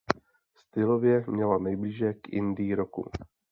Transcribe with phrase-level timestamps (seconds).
[0.55, 3.09] Stylově měla nejblíže k indie rocku.